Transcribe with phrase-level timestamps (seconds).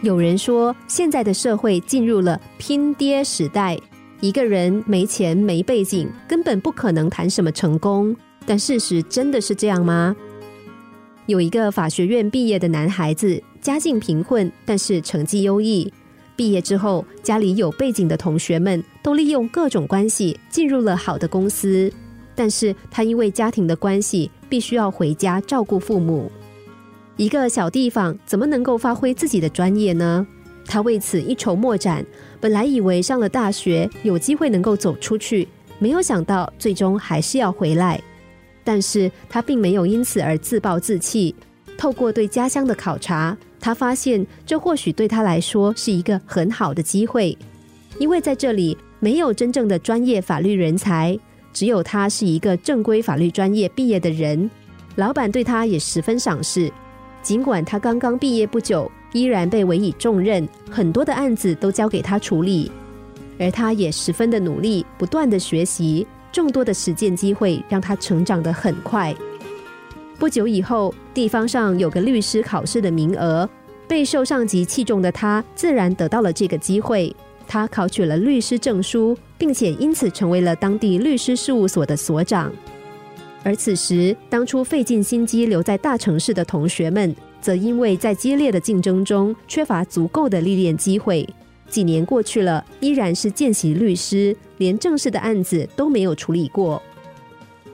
[0.00, 3.76] 有人说，现在的社会进入了拼爹时代，
[4.20, 8.14] 一个人没钱没背景，根本不可能谈什么成功。
[8.46, 10.14] 但事实真的是这样吗？
[11.26, 15.92] 有一个法学院毕业的男孩子，家境贫困，但是成绩优异。
[16.36, 21.92] 毕业之后，家里有背景的同学们都利用各种关系进入了好的公司，
[22.36, 26.30] 但是他因为家庭的关系，必须要回家照顾父母。
[27.18, 30.24] 一个小地方怎么能够发挥自己的专业呢？
[30.64, 32.06] 他为此一筹莫展。
[32.40, 35.48] 本来以为上了大学有机会能够走出去，
[35.80, 38.00] 没有想到最终还是要回来。
[38.62, 41.34] 但是他并没有因此而自暴自弃。
[41.76, 43.36] 透过对家乡的考察。
[43.60, 47.36] 他发现，这或许对他来说是一个很好的机会，
[47.98, 51.18] 因为在这里没有真正的专业法律人才，
[51.52, 54.48] 只有他是一个正规法律专业毕业的人。
[54.94, 56.72] 老板对他也十分赏识，
[57.22, 62.70] 尽管他刚刚毕业不久，依然被委以重任，很多的案子都交给他处理，
[63.38, 69.14] 而他也十分的努力，不断的学习，众多的实践机会让他成长得很快。
[70.18, 73.48] 不久以后，地方上有个律师考试的名额，
[73.86, 77.14] 备受上级器重的他，自然得到了这个机会。
[77.46, 82.52] 他考取了律师证书，并且因此成为了当地律师事务所的所长。
[83.44, 91.26] 而此时，当初费尽心机留在大城市的同学们，则因为在激烈的竞争中缺乏足够的历练机会，
[91.68, 96.82] 几年过去了，依然是见习律师，连正式的案子都没有处理过。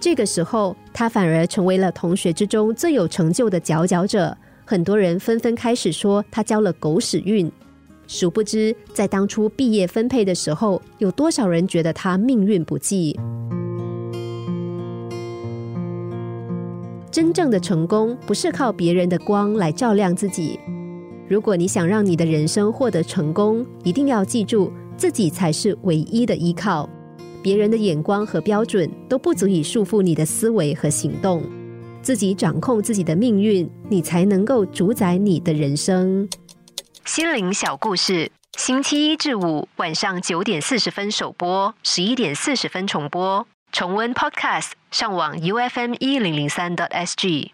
[0.00, 4.34] 这个时候，他反而成为了同学之中最有成就的佼佼者。
[4.64, 7.50] 很多人纷纷开始说他交了狗屎运。
[8.06, 13.18] 殊不知，在当初毕业分配的时候，有多少人觉得他命运不济？
[17.10, 20.58] 真正的成功不是靠别人的光来照亮自己。
[21.28, 26.88] 如果你想让你的人生获得成功，一定要记住，自己才是唯一的依靠。
[27.42, 31.42] 别人的眼光和标准都不足以束缚你的思维和行动，
[32.02, 36.28] 自己掌控自己的命运，你才能够主宰你的人生。
[37.04, 43.46] 心灵小故事，星期一至五晚上九点四十分首播，十一点四十分重播。
[43.70, 47.52] 重温 Podcast，上网 U F M 一零零三 t S G。